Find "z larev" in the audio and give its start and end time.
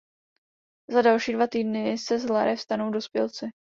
2.19-2.61